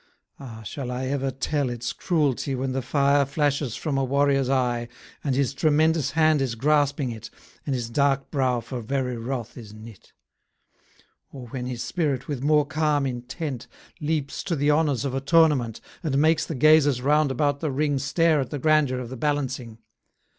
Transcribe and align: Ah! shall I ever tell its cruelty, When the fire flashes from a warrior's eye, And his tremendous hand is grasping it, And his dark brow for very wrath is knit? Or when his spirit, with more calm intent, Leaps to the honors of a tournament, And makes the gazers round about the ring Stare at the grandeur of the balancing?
Ah! 0.39 0.63
shall 0.63 0.89
I 0.89 1.05
ever 1.05 1.29
tell 1.29 1.69
its 1.69 1.93
cruelty, 1.93 2.55
When 2.55 2.71
the 2.71 2.81
fire 2.81 3.23
flashes 3.23 3.75
from 3.75 3.99
a 3.99 4.03
warrior's 4.03 4.49
eye, 4.49 4.87
And 5.23 5.35
his 5.35 5.53
tremendous 5.53 6.09
hand 6.13 6.41
is 6.41 6.55
grasping 6.55 7.11
it, 7.11 7.29
And 7.67 7.75
his 7.75 7.87
dark 7.87 8.31
brow 8.31 8.61
for 8.61 8.81
very 8.81 9.15
wrath 9.15 9.55
is 9.57 9.75
knit? 9.75 10.11
Or 11.31 11.45
when 11.49 11.67
his 11.67 11.83
spirit, 11.83 12.27
with 12.27 12.41
more 12.41 12.65
calm 12.65 13.05
intent, 13.05 13.67
Leaps 13.99 14.43
to 14.45 14.55
the 14.55 14.71
honors 14.71 15.05
of 15.05 15.13
a 15.13 15.21
tournament, 15.21 15.79
And 16.01 16.17
makes 16.17 16.47
the 16.47 16.55
gazers 16.55 16.99
round 17.03 17.29
about 17.29 17.59
the 17.59 17.69
ring 17.69 17.99
Stare 17.99 18.41
at 18.41 18.49
the 18.49 18.57
grandeur 18.57 18.97
of 18.97 19.09
the 19.11 19.17
balancing? 19.17 19.77